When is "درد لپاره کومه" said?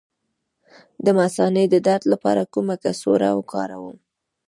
1.87-2.75